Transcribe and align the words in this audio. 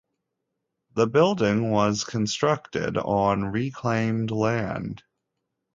The 0.95 1.05
building 1.05 1.69
was 1.69 2.05
constructed 2.05 2.97
on 2.97 3.43
reclaimed 3.51 4.31
land. 4.31 5.03